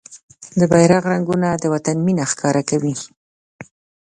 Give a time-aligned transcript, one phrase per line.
[0.59, 2.95] د بېرغ رنګونه د وطن مينه ښکاره کوي.